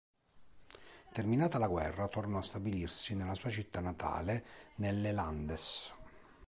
Terminata 1.11 1.59
la 1.59 1.67
guerra 1.67 2.07
tornò 2.07 2.39
a 2.39 2.41
stabilirsi 2.41 3.15
nella 3.15 3.35
sua 3.35 3.51
città 3.51 3.81
natale 3.81 4.43
nelle 4.77 5.11
Landes. 5.11 5.93